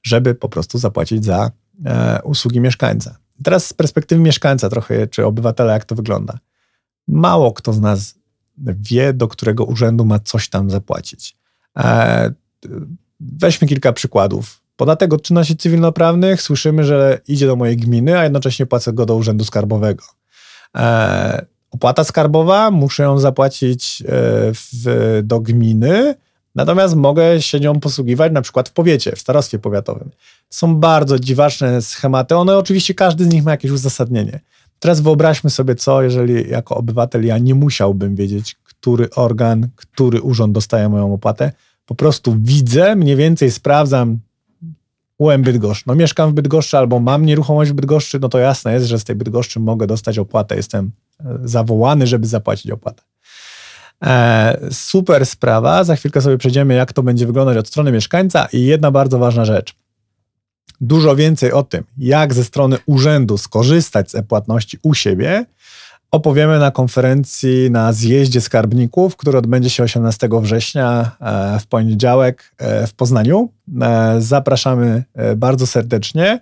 [0.02, 1.50] żeby po prostu zapłacić za
[1.84, 3.18] e, usługi mieszkańca.
[3.44, 6.38] Teraz z perspektywy mieszkańca trochę, czy obywatela, jak to wygląda.
[7.08, 8.14] Mało kto z nas
[8.58, 11.36] wie, do którego urzędu ma coś tam zapłacić.
[11.78, 12.32] E,
[13.20, 14.65] weźmy kilka przykładów.
[14.76, 19.16] Podatek od czynności cywilnoprawnych słyszymy, że idzie do mojej gminy, a jednocześnie płacę go do
[19.16, 20.04] urzędu skarbowego.
[20.76, 24.02] E, opłata skarbowa muszę ją zapłacić
[24.54, 26.14] w, do gminy,
[26.56, 30.10] Natomiast mogę się nią posługiwać na przykład w powiecie, w starostwie powiatowym.
[30.50, 32.36] Są bardzo dziwaczne schematy.
[32.36, 34.40] One oczywiście, każdy z nich ma jakieś uzasadnienie.
[34.78, 40.52] Teraz wyobraźmy sobie, co jeżeli jako obywatel ja nie musiałbym wiedzieć, który organ, który urząd
[40.52, 41.52] dostaje moją opłatę.
[41.86, 44.18] Po prostu widzę, mniej więcej sprawdzam
[45.18, 45.86] UM Bydgoszcz.
[45.86, 49.04] No mieszkam w Bydgoszczy albo mam nieruchomość w Bydgoszczy, no to jasne jest, że z
[49.04, 50.56] tej Bydgoszczy mogę dostać opłatę.
[50.56, 53.02] Jestem e, zawołany, żeby zapłacić opłatę.
[54.04, 55.84] E, super sprawa.
[55.84, 58.48] Za chwilkę sobie przejdziemy, jak to będzie wyglądać od strony mieszkańca.
[58.52, 59.74] I jedna bardzo ważna rzecz.
[60.80, 65.46] Dużo więcej o tym, jak ze strony urzędu skorzystać z e-płatności u siebie,
[66.16, 72.86] opowiemy na konferencji na zjeździe skarbników, który odbędzie się 18 września e, w poniedziałek e,
[72.86, 73.48] w Poznaniu.
[74.18, 75.04] Zapraszamy
[75.36, 76.40] bardzo serdecznie.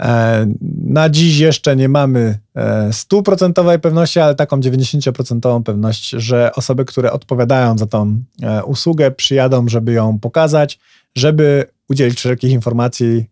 [0.00, 0.46] E,
[0.84, 7.12] na dziś jeszcze nie mamy e, stuprocentowej pewności, ale taką 90% pewność, że osoby, które
[7.12, 10.78] odpowiadają za tą e, usługę, przyjadą, żeby ją pokazać,
[11.14, 13.24] żeby udzielić wszelkich informacji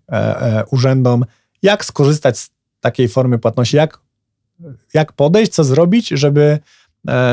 [0.71, 1.25] urzędom,
[1.63, 4.01] jak skorzystać z takiej formy płatności, jak,
[4.95, 6.59] jak podejść, co zrobić, żeby,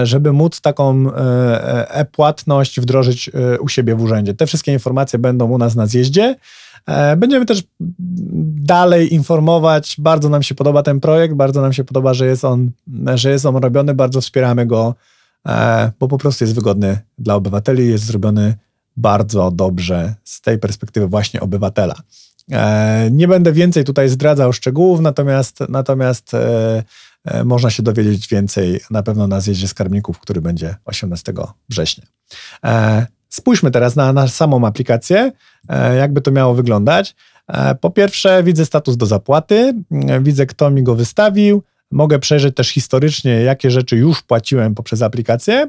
[0.03, 1.11] żeby móc taką
[1.87, 4.33] e-płatność wdrożyć u siebie w urzędzie.
[4.33, 6.35] Te wszystkie informacje będą u nas na zjeździe.
[6.85, 7.63] E, będziemy też
[8.65, 9.95] dalej informować.
[9.99, 12.71] Bardzo nam się podoba ten projekt, bardzo nam się podoba, że jest on,
[13.15, 14.95] że jest on robiony, bardzo wspieramy go,
[15.47, 18.55] e, bo po prostu jest wygodny dla obywateli, jest zrobiony
[18.97, 21.95] bardzo dobrze z tej perspektywy właśnie obywatela.
[22.51, 26.31] E, nie będę więcej tutaj zdradzał szczegółów, natomiast, natomiast
[27.45, 31.33] można się dowiedzieć więcej na pewno na zjeździe skarbników, który będzie 18
[31.69, 32.05] września.
[33.35, 35.31] Spójrzmy teraz na, na samą aplikację,
[35.69, 37.15] e, jakby to miało wyglądać.
[37.47, 39.73] E, po pierwsze, widzę status do zapłaty,
[40.07, 41.63] e, widzę, kto mi go wystawił.
[41.91, 45.67] Mogę przejrzeć też historycznie, jakie rzeczy już płaciłem poprzez aplikację.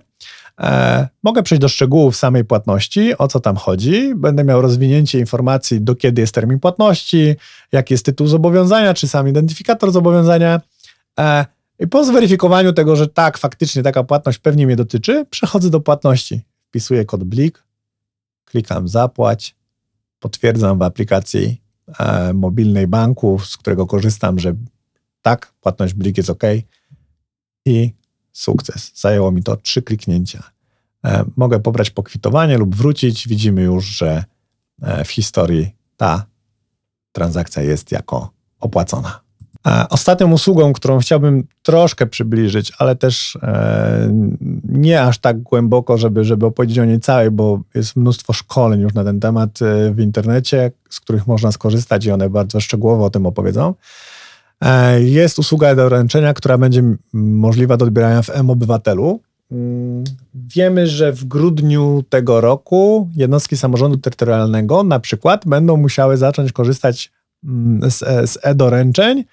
[1.22, 4.14] Mogę przejść do szczegółów samej płatności, o co tam chodzi.
[4.14, 7.34] Będę miał rozwinięcie informacji, do kiedy jest termin płatności,
[7.72, 10.60] jaki jest tytuł zobowiązania, czy sam identyfikator zobowiązania.
[11.78, 16.42] I po zweryfikowaniu tego, że tak, faktycznie taka płatność pewnie mnie dotyczy, przechodzę do płatności
[16.68, 17.64] wpisuję kod BLIK,
[18.44, 19.56] klikam zapłać,
[20.20, 21.62] potwierdzam w aplikacji
[21.98, 24.54] e, mobilnej banku, z którego korzystam, że
[25.22, 26.42] tak, płatność BLIK jest OK
[27.64, 27.94] i
[28.32, 28.92] sukces.
[28.94, 30.50] Zajęło mi to trzy kliknięcia.
[31.04, 33.28] E, mogę pobrać pokwitowanie lub wrócić.
[33.28, 34.24] Widzimy już, że
[34.82, 36.26] e, w historii ta
[37.12, 39.25] transakcja jest jako opłacona.
[39.90, 44.10] Ostatnią usługą, którą chciałbym troszkę przybliżyć, ale też e,
[44.64, 48.94] nie aż tak głęboko, żeby, żeby opowiedzieć o niej całej, bo jest mnóstwo szkoleń już
[48.94, 53.10] na ten temat e, w internecie, z których można skorzystać i one bardzo szczegółowo o
[53.10, 53.74] tym opowiedzą.
[54.60, 59.20] E, jest usługa doręczenia, która będzie możliwa do odbierania w M-Obywatelu.
[59.52, 66.52] Mm, wiemy, że w grudniu tego roku jednostki samorządu terytorialnego na przykład będą musiały zacząć
[66.52, 67.12] korzystać
[67.44, 67.98] mm, z,
[68.30, 69.24] z e-doręczeń,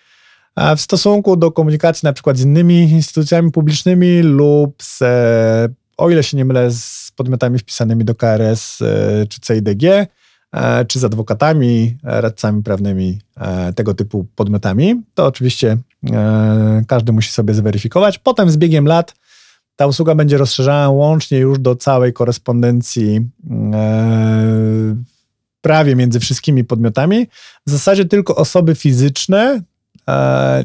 [0.58, 6.24] w stosunku do komunikacji na przykład z innymi instytucjami publicznymi lub z, e, o ile
[6.24, 11.98] się nie mylę, z podmiotami wpisanymi do KRS e, czy CIDG, e, czy z adwokatami,
[12.04, 13.20] radcami prawnymi,
[13.76, 15.78] tego typu podmiotami, to oczywiście
[16.88, 18.20] każdy musi sobie zweryfikować.
[18.20, 19.16] Potem z biegiem lat
[19.76, 23.30] ta usługa będzie rozszerzana łącznie już do całej korespondencji
[25.62, 27.28] prawie między wszystkimi podmiotami.
[27.68, 29.62] W zasadzie tylko osoby fizyczne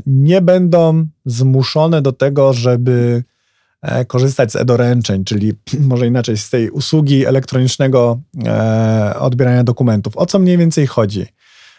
[0.07, 3.25] nie będą zmuszone do tego, żeby
[3.83, 5.53] e, korzystać z e-doręczeń, czyli
[5.91, 10.17] może inaczej z tej usługi elektronicznego e, odbierania dokumentów.
[10.17, 11.27] O co mniej więcej chodzi?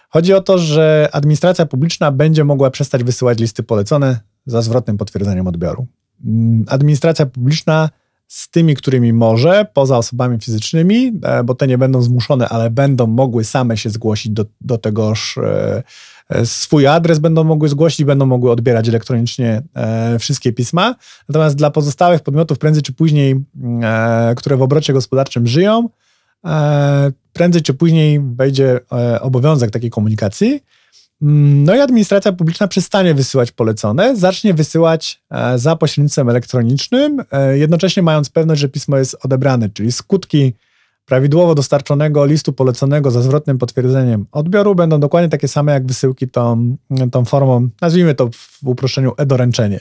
[0.09, 5.47] Chodzi o to, że administracja publiczna będzie mogła przestać wysyłać listy polecone za zwrotnym potwierdzeniem
[5.47, 5.87] odbioru.
[6.25, 7.89] Mm, administracja publiczna
[8.29, 13.07] z tymi, którymi może, poza osobami fizycznymi, e, bo te nie będą zmuszone, ale będą
[13.07, 15.83] mogły same się zgłosić do, do tegoż, e, e,
[16.43, 19.61] swój adres będą mogły zgłosić, będą mogły odbierać elektronicznie
[20.19, 20.95] wszystkie pisma.
[21.29, 25.89] Natomiast dla pozostałych podmiotów, prędzej czy później, mm, które w obrocie gospodarczym żyją,
[27.33, 28.79] prędzej czy później wejdzie
[29.21, 30.61] obowiązek takiej komunikacji.
[31.21, 37.57] Mm, no i administracja publiczna przestanie wysyłać polecone, zacznie wysyłać e, za pośrednictwem elektronicznym, e,
[37.57, 40.53] jednocześnie mając pewność, że pismo jest odebrane, czyli skutki
[41.09, 46.75] prawidłowo dostarczonego listu poleconego za zwrotnym potwierdzeniem odbioru będą dokładnie takie same jak wysyłki tą,
[47.11, 49.79] tą formą, nazwijmy to w uproszczeniu e-doręczenie.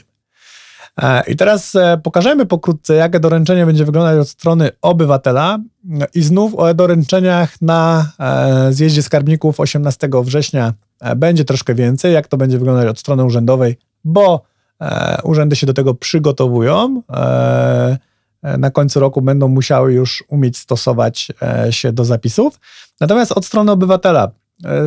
[1.01, 5.59] E, I teraz pokażemy pokrótce, jak e-doręczenie będzie wyglądać od strony obywatela
[6.15, 8.11] i znów o e-doręczeniach na
[8.69, 13.77] zjeździe skarbników 18 września E, będzie troszkę więcej, jak to będzie wyglądać od strony urzędowej,
[14.03, 14.41] bo
[14.81, 17.01] e, urzędy się do tego przygotowują.
[18.41, 21.31] E, na końcu roku będą musiały już umieć stosować
[21.69, 22.59] się do zapisów.
[23.01, 24.31] Natomiast od strony obywatela,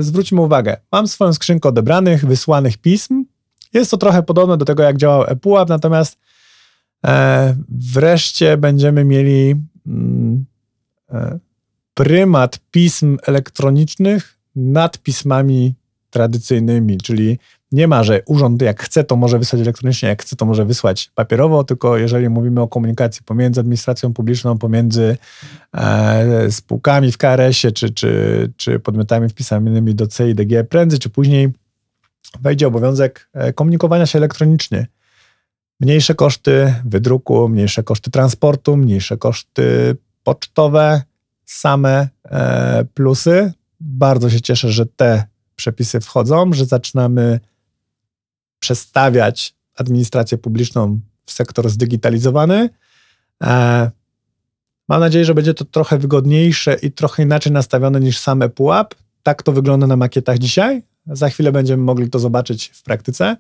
[0.01, 3.25] zwróćmy uwagę, mam swoją skrzynkę odebranych, wysłanych pism.
[3.73, 6.19] Jest to trochę podobne do tego, jak działał ePUAP, natomiast
[7.69, 9.55] wreszcie będziemy mieli
[9.87, 10.45] mm,
[11.95, 15.75] prymat pism elektronicznych nad pismami
[16.11, 17.39] tradycyjnymi, czyli
[17.73, 21.11] nie ma, że urząd jak chce, to może wysłać elektronicznie, jak chce, to może wysłać
[21.15, 25.17] papierowo, tylko jeżeli mówimy o komunikacji pomiędzy administracją publiczną, pomiędzy
[25.75, 31.53] e, spółkami w KRS-ie, czy, czy, czy podmiotami wpisanymi do CIDG, prędzej czy później
[32.41, 34.87] wejdzie obowiązek e, komunikowania się elektronicznie.
[35.81, 41.03] Mniejsze koszty wydruku, mniejsze koszty transportu, mniejsze koszty pocztowe,
[41.45, 43.53] same e, plusy.
[43.81, 45.25] Bardzo się cieszę, że te
[45.57, 47.41] przepisy wchodzą, że zaczynamy
[48.63, 52.71] przestawiać administrację publiczną w sektor zdigitalizowany.
[53.43, 53.91] E,
[54.89, 58.95] mam nadzieję, że będzie to trochę wygodniejsze i trochę inaczej nastawione niż same pułap.
[59.23, 60.83] Tak to wygląda na makietach dzisiaj.
[61.07, 63.37] Za chwilę będziemy mogli to zobaczyć w praktyce.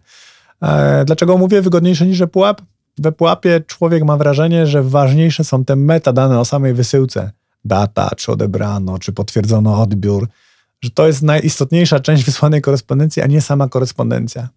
[0.63, 2.63] E, dlaczego mówię wygodniejsze niż pułap?
[2.99, 7.31] We pułapie człowiek ma wrażenie, że ważniejsze są te metadane o samej wysyłce.
[7.65, 10.29] Data, czy odebrano, czy potwierdzono odbiór,
[10.81, 14.49] że to jest najistotniejsza część wysłanej korespondencji, a nie sama korespondencja.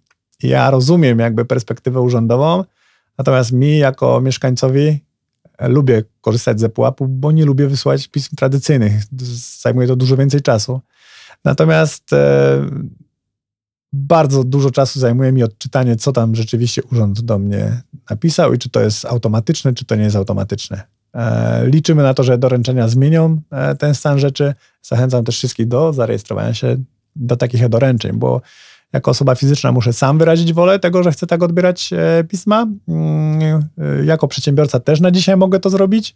[0.44, 2.64] Ja rozumiem jakby perspektywę urzędową,
[3.18, 5.00] natomiast mi jako mieszkańcowi
[5.58, 8.94] e, lubię korzystać ze pułapu, bo nie lubię wysyłać pism tradycyjnych.
[9.62, 10.82] Zajmuje to dużo więcej czasu.
[11.44, 12.66] Natomiast e,
[13.94, 18.70] bardzo dużo czasu zajmuje mi odczytanie, co tam rzeczywiście urząd do mnie napisał i czy
[18.70, 20.84] to jest automatyczne, czy to nie jest automatyczne.
[21.14, 24.54] E, liczymy na to, że doręczenia zmienią e, ten stan rzeczy.
[24.82, 26.78] Zachęcam też wszystkich do zarejestrowania się
[27.16, 28.42] do takich doręczeń, bo
[28.96, 32.68] jako osoba fizyczna muszę sam wyrazić wolę tego, że chcę tak odbierać e, pisma.
[32.88, 33.64] Mm,
[34.06, 36.16] jako przedsiębiorca też na dzisiaj mogę to zrobić.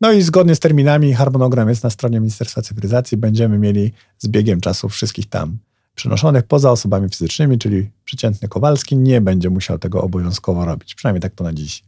[0.00, 3.16] No i zgodnie z terminami, harmonogram jest na stronie Ministerstwa Cyfryzacji.
[3.16, 5.58] Będziemy mieli z biegiem czasu wszystkich tam
[5.94, 10.94] przenoszonych poza osobami fizycznymi, czyli przeciętny Kowalski nie będzie musiał tego obowiązkowo robić.
[10.94, 11.82] Przynajmniej tak to na dziś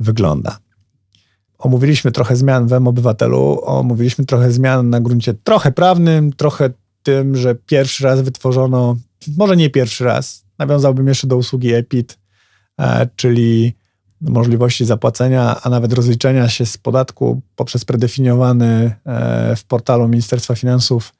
[0.00, 0.58] wygląda.
[1.58, 6.70] Omówiliśmy trochę zmian w M-Obywatelu, omówiliśmy trochę zmian na gruncie trochę prawnym, trochę
[7.02, 8.96] tym, że pierwszy raz wytworzono,
[9.36, 12.18] może nie pierwszy raz, nawiązałbym jeszcze do usługi EPIT,
[12.80, 13.74] e, czyli
[14.20, 21.14] możliwości zapłacenia, a nawet rozliczenia się z podatku poprzez predefiniowany e, w portalu Ministerstwa Finansów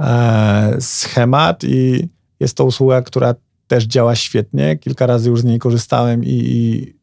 [0.00, 2.08] e, schemat i
[2.40, 3.34] jest to usługa, która
[3.66, 4.76] też działa świetnie.
[4.76, 6.94] Kilka razy już z niej korzystałem i,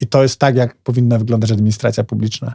[0.00, 2.54] i to jest tak, jak powinna wyglądać administracja publiczna.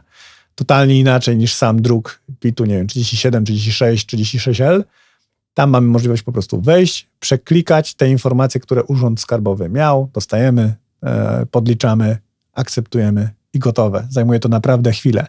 [0.60, 4.84] Totalnie inaczej niż sam druk PIT-u, nie wiem, 37, 36, 36L.
[5.54, 11.46] Tam mamy możliwość po prostu wejść, przeklikać te informacje, które Urząd Skarbowy miał, dostajemy, e,
[11.50, 12.18] podliczamy,
[12.52, 14.06] akceptujemy i gotowe.
[14.10, 15.26] Zajmuje to naprawdę chwilę.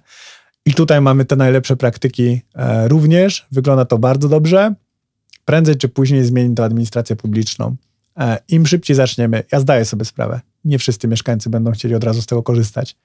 [0.66, 3.48] I tutaj mamy te najlepsze praktyki e, również.
[3.52, 4.74] Wygląda to bardzo dobrze.
[5.46, 7.76] Prędzej czy później zmieni to administrację publiczną.
[8.20, 12.22] E, Im szybciej zaczniemy, ja zdaję sobie sprawę, nie wszyscy mieszkańcy będą chcieli od razu
[12.22, 12.96] z tego korzystać.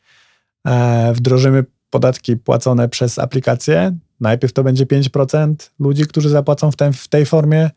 [0.66, 3.96] E, wdrożymy podatki płacone przez aplikację.
[4.20, 7.70] Najpierw to będzie 5% ludzi, którzy zapłacą w, ten, w tej formie.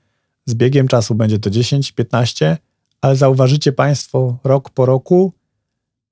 [0.46, 2.58] Z biegiem czasu będzie to 10, 15,
[3.02, 5.34] ale zauważycie Państwo rok po roku,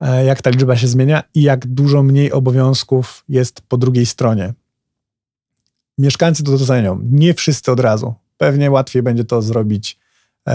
[0.00, 4.54] e, jak ta liczba się zmienia i jak dużo mniej obowiązków jest po drugiej stronie.
[5.98, 7.00] mieszkańcy to docenią.
[7.10, 8.14] Nie wszyscy od razu.
[8.36, 9.98] Pewnie łatwiej będzie to zrobić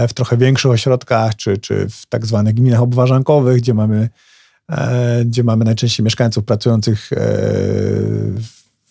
[0.08, 4.08] w trochę większych ośrodkach, czy, czy w tak zwanych gminach obwarzankowych, gdzie mamy,
[5.24, 7.10] gdzie mamy najczęściej mieszkańców pracujących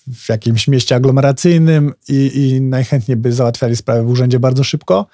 [0.07, 5.07] w jakimś mieście aglomeracyjnym i, i najchętniej by załatwiali sprawę w urzędzie bardzo szybko.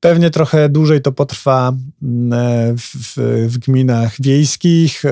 [0.00, 1.72] Pewnie trochę dłużej to potrwa
[2.02, 3.16] mm, e, w,
[3.48, 5.10] w, gminach wiejskich, e,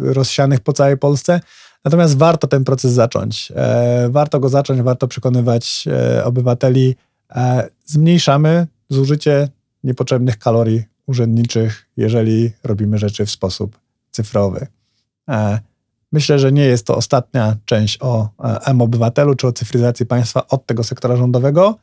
[0.00, 1.40] rozsianych po całej Polsce.
[1.84, 3.52] Natomiast warto ten proces zacząć.
[3.56, 5.84] E, warto go zacząć, warto przekonywać
[6.24, 6.96] obywateli.
[7.86, 9.48] Zmniejszamy zużycie
[9.84, 13.81] niepotrzebnych kalorii urzędniczych, jeżeli robimy rzeczy w sposób
[14.12, 14.66] cyfrowy.
[16.12, 18.28] Myślę, że nie jest to ostatnia część o
[18.66, 21.78] M-Obywatelu czy o cyfryzacji państwa od tego sektora rządowego.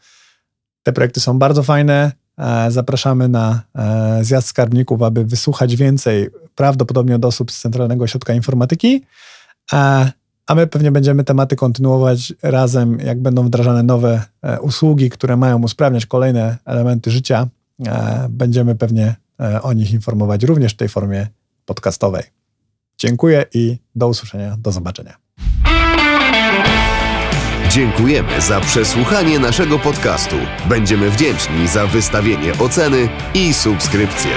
[0.84, 2.12] Te projekty są bardzo fajne.
[2.40, 8.34] E, zapraszamy na e, zjazd skarbników, aby wysłuchać więcej, prawdopodobnie od osób z Centralnego Ośrodka
[8.34, 9.06] Informatyki.
[9.74, 10.12] E,
[10.48, 14.22] a my pewnie będziemy tematy kontynuować razem, jak będą wdrażane nowe
[14.62, 17.48] usługi, które mają usprawniać kolejne elementy życia.
[18.30, 19.16] Będziemy pewnie
[19.62, 21.28] o nich informować również w tej formie
[21.70, 22.24] podcastowej.
[22.98, 25.18] Dziękuję i do usłyszenia, do zobaczenia.
[27.70, 30.36] Dziękujemy za przesłuchanie naszego podcastu.
[30.70, 34.32] Będziemy wdzięczni za wystawienie oceny i subskrypcję.